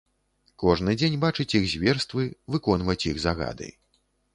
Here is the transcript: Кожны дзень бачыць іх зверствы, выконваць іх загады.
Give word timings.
Кожны 0.63 0.95
дзень 1.01 1.19
бачыць 1.25 1.47
іх 1.61 1.69
зверствы, 1.75 2.27
выконваць 2.57 3.01
іх 3.15 3.25
загады. 3.31 3.75